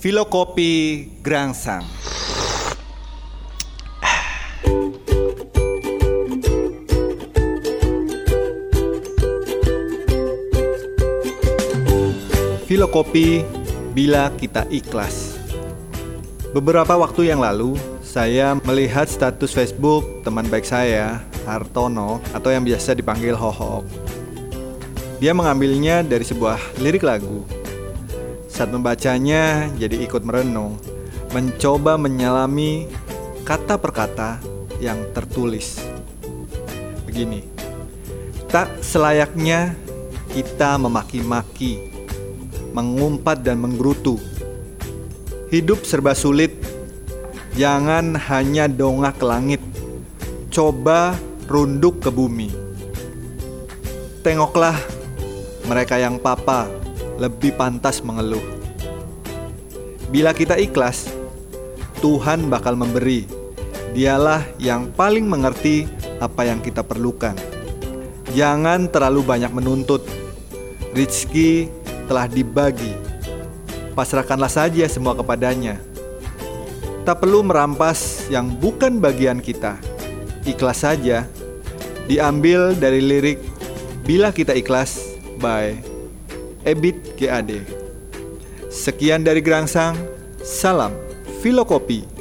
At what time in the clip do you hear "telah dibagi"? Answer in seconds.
72.08-72.90